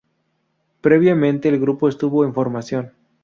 [0.81, 2.93] Previamente el grupo estuvo en formación.